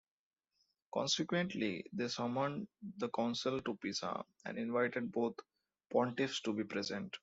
Consequently, 0.95 1.85
they 1.93 2.07
summoned 2.07 2.67
the 2.97 3.07
council 3.09 3.61
to 3.61 3.75
Pisa 3.75 4.25
and 4.45 4.57
invited 4.57 5.11
both 5.11 5.35
pontiffs 5.93 6.41
to 6.41 6.53
be 6.53 6.63
present. 6.63 7.17